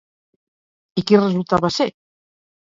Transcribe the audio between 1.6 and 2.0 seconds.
ser?